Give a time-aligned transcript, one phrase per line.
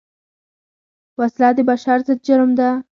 [1.19, 2.69] وسله د بشر ضد جرم ده